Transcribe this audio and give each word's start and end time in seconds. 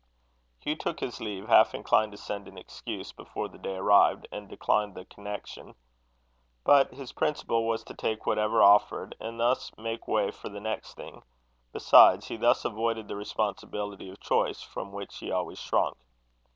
Hugh 0.61 0.75
took 0.77 0.99
his 0.99 1.19
leave, 1.21 1.47
half 1.47 1.75
inclined 1.75 2.11
to 2.13 2.17
send 2.17 2.47
an 2.47 2.57
excuse 2.57 3.11
before 3.11 3.47
the 3.47 3.59
day 3.59 3.75
arrived, 3.75 4.27
and 4.31 4.49
decline 4.49 4.95
the 4.95 5.05
connection. 5.05 5.75
But 6.63 6.91
his 6.95 7.11
principle 7.11 7.67
was, 7.67 7.83
to 7.83 7.93
take 7.93 8.25
whatever 8.25 8.63
offered, 8.63 9.15
and 9.19 9.39
thus 9.39 9.71
make 9.77 10.07
way 10.07 10.31
for 10.31 10.49
the 10.49 10.59
next 10.59 10.95
thing. 10.95 11.21
Besides, 11.71 12.29
he 12.29 12.37
thus 12.37 12.65
avoided 12.65 13.09
the 13.09 13.15
responsibility 13.15 14.09
of 14.09 14.19
choice, 14.19 14.63
from 14.63 14.91
which 14.91 15.19
he 15.19 15.29
always 15.31 15.59
shrunk. 15.59 15.95